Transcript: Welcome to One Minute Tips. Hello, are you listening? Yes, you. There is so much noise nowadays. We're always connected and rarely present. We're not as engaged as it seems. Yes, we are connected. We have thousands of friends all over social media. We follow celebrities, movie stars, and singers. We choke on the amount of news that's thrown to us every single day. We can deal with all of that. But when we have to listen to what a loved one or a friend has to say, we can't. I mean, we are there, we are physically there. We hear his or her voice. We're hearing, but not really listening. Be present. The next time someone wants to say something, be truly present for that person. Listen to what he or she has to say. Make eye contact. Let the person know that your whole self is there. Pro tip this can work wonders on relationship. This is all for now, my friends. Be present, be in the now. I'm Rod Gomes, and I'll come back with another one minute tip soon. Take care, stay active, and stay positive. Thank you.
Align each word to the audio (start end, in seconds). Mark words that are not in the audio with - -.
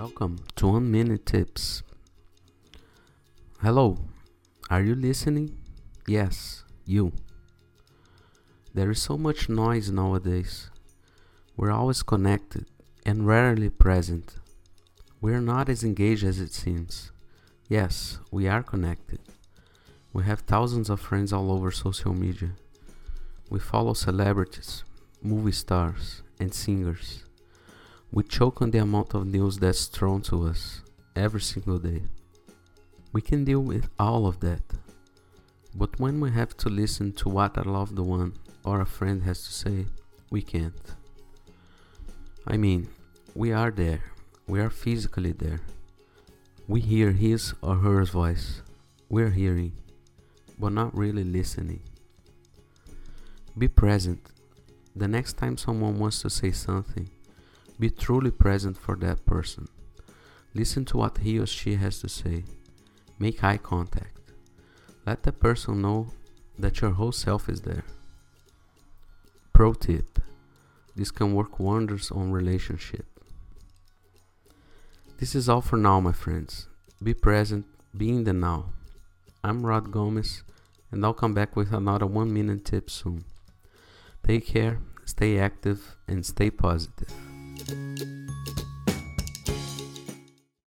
Welcome 0.00 0.38
to 0.56 0.68
One 0.68 0.90
Minute 0.90 1.26
Tips. 1.26 1.82
Hello, 3.60 3.98
are 4.70 4.80
you 4.80 4.94
listening? 4.94 5.58
Yes, 6.06 6.64
you. 6.86 7.12
There 8.72 8.90
is 8.90 9.02
so 9.02 9.18
much 9.18 9.50
noise 9.50 9.90
nowadays. 9.90 10.70
We're 11.54 11.70
always 11.70 12.02
connected 12.02 12.64
and 13.04 13.26
rarely 13.26 13.68
present. 13.68 14.36
We're 15.20 15.42
not 15.42 15.68
as 15.68 15.84
engaged 15.84 16.24
as 16.24 16.40
it 16.40 16.54
seems. 16.54 17.12
Yes, 17.68 18.20
we 18.30 18.48
are 18.48 18.62
connected. 18.62 19.20
We 20.14 20.24
have 20.24 20.40
thousands 20.40 20.88
of 20.88 20.98
friends 20.98 21.30
all 21.30 21.52
over 21.52 21.70
social 21.70 22.14
media. 22.14 22.52
We 23.50 23.60
follow 23.60 23.92
celebrities, 23.92 24.82
movie 25.20 25.52
stars, 25.52 26.22
and 26.38 26.54
singers. 26.54 27.24
We 28.12 28.24
choke 28.24 28.60
on 28.60 28.72
the 28.72 28.78
amount 28.78 29.14
of 29.14 29.26
news 29.26 29.58
that's 29.58 29.86
thrown 29.86 30.22
to 30.22 30.46
us 30.46 30.82
every 31.14 31.40
single 31.40 31.78
day. 31.78 32.02
We 33.12 33.20
can 33.20 33.44
deal 33.44 33.60
with 33.60 33.88
all 33.98 34.26
of 34.26 34.40
that. 34.40 34.62
But 35.74 36.00
when 36.00 36.18
we 36.18 36.32
have 36.32 36.56
to 36.58 36.68
listen 36.68 37.12
to 37.12 37.28
what 37.28 37.56
a 37.56 37.62
loved 37.62 37.98
one 37.98 38.34
or 38.64 38.80
a 38.80 38.86
friend 38.86 39.22
has 39.22 39.44
to 39.44 39.52
say, 39.52 39.86
we 40.28 40.42
can't. 40.42 40.94
I 42.46 42.56
mean, 42.56 42.88
we 43.34 43.52
are 43.52 43.70
there, 43.70 44.02
we 44.48 44.58
are 44.58 44.70
physically 44.70 45.32
there. 45.32 45.60
We 46.66 46.80
hear 46.80 47.12
his 47.12 47.54
or 47.62 47.76
her 47.76 48.04
voice. 48.04 48.62
We're 49.08 49.30
hearing, 49.30 49.72
but 50.58 50.72
not 50.72 50.96
really 50.96 51.24
listening. 51.24 51.82
Be 53.56 53.68
present. 53.68 54.20
The 54.96 55.06
next 55.06 55.34
time 55.34 55.56
someone 55.56 55.98
wants 55.98 56.22
to 56.22 56.30
say 56.30 56.50
something, 56.50 57.08
be 57.80 57.90
truly 57.90 58.30
present 58.30 58.76
for 58.76 58.94
that 58.96 59.24
person. 59.24 59.66
Listen 60.54 60.84
to 60.84 60.98
what 60.98 61.18
he 61.18 61.38
or 61.38 61.46
she 61.46 61.74
has 61.76 62.00
to 62.00 62.08
say. 62.08 62.44
Make 63.18 63.42
eye 63.42 63.56
contact. 63.56 64.20
Let 65.06 65.22
the 65.22 65.32
person 65.32 65.80
know 65.80 66.08
that 66.58 66.80
your 66.82 66.92
whole 66.92 67.12
self 67.12 67.48
is 67.48 67.62
there. 67.62 67.84
Pro 69.54 69.72
tip 69.72 70.20
this 70.96 71.10
can 71.10 71.34
work 71.34 71.58
wonders 71.58 72.10
on 72.10 72.30
relationship. 72.32 73.06
This 75.18 75.34
is 75.34 75.48
all 75.48 75.62
for 75.62 75.78
now, 75.78 76.00
my 76.00 76.12
friends. 76.12 76.66
Be 77.02 77.14
present, 77.14 77.64
be 77.96 78.10
in 78.10 78.24
the 78.24 78.34
now. 78.34 78.72
I'm 79.42 79.64
Rod 79.64 79.90
Gomes, 79.90 80.42
and 80.90 81.02
I'll 81.02 81.14
come 81.14 81.32
back 81.32 81.56
with 81.56 81.72
another 81.72 82.06
one 82.06 82.34
minute 82.34 82.66
tip 82.66 82.90
soon. 82.90 83.24
Take 84.26 84.46
care, 84.46 84.80
stay 85.06 85.38
active, 85.38 85.96
and 86.06 86.26
stay 86.26 86.50
positive. 86.50 87.29
Thank 87.66 88.00
you. 88.00 88.19